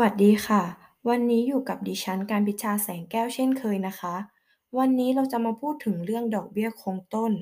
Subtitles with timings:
[0.00, 0.62] วัสดีค่ะ
[1.08, 4.14] วันนี้อยู่กับดิฉัน การพิชา แสงแก้ว เช่นเคยนะคะ
[4.78, 7.32] วันนี้เราจะมาพูดถึงเรื่องดอกเบี้ยคงต้น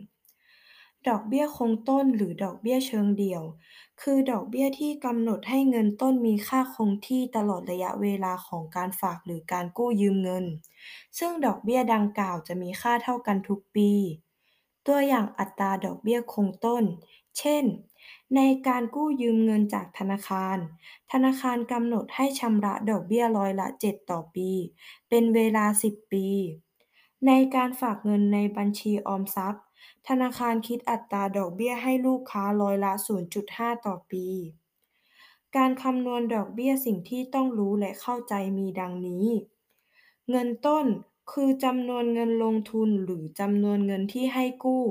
[1.08, 3.42] ดอกเบี้ยคงต้น หรือดอกเบี้ยเชิงเดี่ยว
[4.02, 10.44] คือดอกเบี้ยที่กำหนดให้เงินต้นมีค่าคงที่ตลอดระยะเวลาของการฝากหรือการกู้ยืมเงิน
[11.18, 13.90] ซึ่งดอกเบี้ยดังกล่าวจะมีค่าเท่ากันทุกปี
[14.86, 16.84] ตัวอย่างอัตราดอกเบี้ยคงต้น
[17.38, 17.64] เช่น
[18.36, 20.56] ในการกู้ยืมเงินจากธนาคาร
[21.12, 24.50] ธนาคารกำหนดให้ชำระดอกเบี้ยร้อยละ 7 ต่อปี
[25.08, 26.26] เป็นเวลา 10 ปี
[27.26, 29.64] ในการฝากเงินในบัญชีออมทรัพย์
[30.08, 32.92] ธนาคารคิดอัตราดอกเบี้ยให้ลูกค้าร้อยละ
[33.38, 34.26] 0.5 ต่อปี
[35.56, 39.26] การคำนวณดอกเบี้ยสิ่งที่ต้องรู้และเข้าใจมีดังนี้
[40.30, 40.86] เงินต้น
[41.32, 44.84] คือจำนวนเงินลงทุนหรือจำนวนเงินที่ให้กู้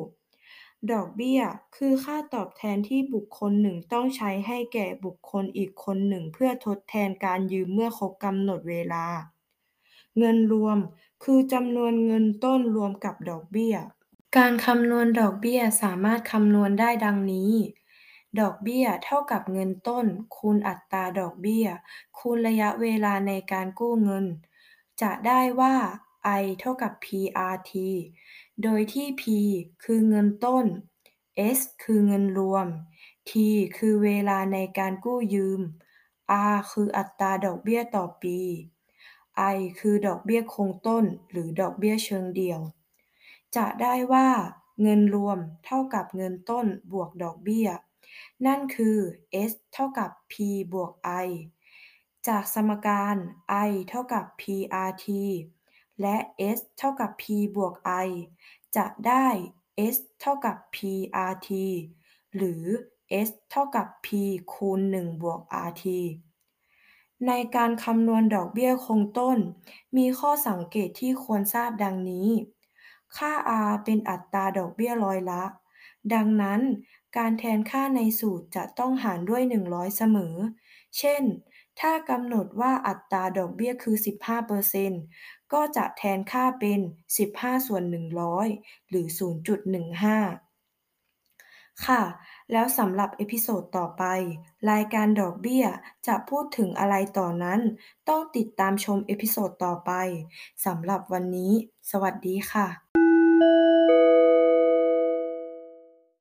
[0.91, 1.41] ดอกเบี้ย
[1.75, 9.05] คือค่าตอบแทนที่บุคคลหนึ่งต้องใช้ให้แก่บุคคลอีกคนหนึ่งเพื่อทดแทนการยืมเมื่อครบกำหนดเวลา
[10.17, 10.77] เงินรวม
[11.23, 13.75] คือจำนวนเงินต้นรวมกับดอกเบี้ย
[14.37, 17.51] การคำนวณดอกเบี้ยสามารถคำนวณได้ดังนี้
[18.39, 20.05] ดอกเบี้ยเท่ากับเงินต้น
[20.35, 21.67] คูณอัตราดอกเบี้ย
[22.17, 24.25] คูณระยะเวลาในการกู้เงิน
[25.01, 25.75] จะได้ว่า
[26.41, 27.73] I เท่ากับ PRT
[28.63, 29.23] โดยที่ P
[29.83, 30.65] คือเงินต้น
[31.57, 32.67] S คือเงินรวม
[33.29, 33.31] T
[33.77, 35.61] คือเวลาในการกู้ยืม
[36.53, 38.39] R คืออัตราดอกเบี้ยต่อปี
[39.55, 42.61] I คือดอกเบี้ยคงต้น หรือดอกเบี้ยเชิงเดี่ยว
[43.55, 44.27] จะได้ว่า
[44.81, 47.67] เงินรวมเท่ากับเงินต้นบวกดอกเบี้ย
[48.45, 48.97] นั่นคือ
[49.49, 50.33] S เท่ากับ P
[50.73, 50.91] บวก
[51.25, 51.29] I
[52.27, 53.15] จากสมการ
[53.69, 55.05] I เท่ากับ PRT
[56.01, 56.17] และ
[56.57, 57.23] S เท่ากับ P
[57.55, 57.73] บวก
[58.05, 58.09] I
[58.75, 59.27] จะได้
[59.93, 61.49] S เท่ากับ PRT
[62.35, 62.63] หรือ
[63.27, 64.07] S เท่ากับ P
[64.53, 65.85] คูณ 1 บวก RT
[67.27, 69.37] ในการคำนวณดอกเบี้ยคงต้น
[69.97, 72.29] มีข้อสังเกตที่ควรทราบดังนี้
[73.17, 73.31] ค่า
[73.67, 75.43] R เป็นอัตราดอกเบี้ยร้อยละ
[76.13, 76.61] ดังนั้น
[77.17, 80.35] การแทนค่าในสูตรจะต้องหารด้วย 100 เสมอ
[80.97, 81.23] เช่น
[81.79, 83.95] ถ้ากำหนดว่าอัตราดอกเบี้ยคือ
[84.69, 86.79] 15% ก็จะแทนค่าเป็น
[87.23, 87.83] 15 ส่วน
[88.37, 89.07] 100 หรือ
[90.25, 92.01] 0.15 ค่ะ
[92.51, 94.03] แล้วสำหรับ episode ต่อไป
[94.71, 95.65] รายการดอกเบี้ย
[96.07, 97.61] จะพูดถึงอะไรต่อนั้น
[98.09, 99.91] ต้องติดตามชม episode ต่อไป
[100.65, 101.51] สำหรับวันนี้
[101.91, 102.88] สวัสดีค่ะ